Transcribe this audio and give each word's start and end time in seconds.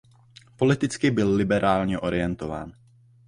Politicky 0.55 1.11
byl 1.11 1.35
liberálně 1.35 1.99
orientován. 1.99 2.73